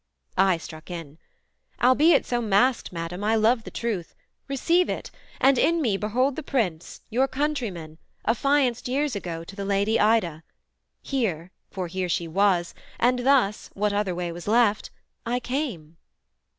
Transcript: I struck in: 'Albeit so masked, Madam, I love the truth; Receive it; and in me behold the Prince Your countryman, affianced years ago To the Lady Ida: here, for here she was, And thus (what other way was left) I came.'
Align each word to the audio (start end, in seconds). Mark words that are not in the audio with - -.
I 0.39 0.57
struck 0.57 0.89
in: 0.89 1.19
'Albeit 1.79 2.25
so 2.25 2.41
masked, 2.41 2.91
Madam, 2.91 3.23
I 3.23 3.35
love 3.35 3.65
the 3.65 3.69
truth; 3.69 4.15
Receive 4.47 4.89
it; 4.89 5.11
and 5.39 5.59
in 5.59 5.79
me 5.79 5.95
behold 5.95 6.35
the 6.35 6.41
Prince 6.41 7.01
Your 7.11 7.27
countryman, 7.27 7.99
affianced 8.25 8.87
years 8.87 9.15
ago 9.15 9.43
To 9.43 9.55
the 9.55 9.63
Lady 9.63 9.99
Ida: 9.99 10.41
here, 11.03 11.51
for 11.69 11.85
here 11.85 12.09
she 12.09 12.27
was, 12.27 12.73
And 12.99 13.19
thus 13.19 13.69
(what 13.75 13.93
other 13.93 14.15
way 14.15 14.31
was 14.31 14.47
left) 14.47 14.89
I 15.23 15.39
came.' 15.39 15.97